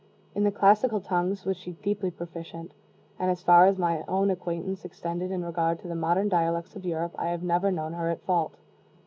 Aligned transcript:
In 0.33 0.43
the 0.45 0.51
classical 0.51 0.99
tongues 0.99 1.45
was 1.45 1.57
she 1.57 1.73
deeply 1.73 2.09
proficient, 2.09 2.71
and 3.19 3.29
as 3.29 3.43
far 3.43 3.67
as 3.67 3.77
my 3.77 4.03
own 4.07 4.31
acquaintance 4.31 4.83
extended 4.83 5.29
in 5.29 5.45
regard 5.45 5.77
to 5.81 5.87
the 5.87 5.93
modern 5.93 6.27
dialects 6.27 6.75
of 6.75 6.85
Europe, 6.87 7.13
I 7.19 7.27
have 7.27 7.43
never 7.43 7.69
known 7.71 7.93
her 7.93 8.09
at 8.09 8.23
fault. 8.23 8.55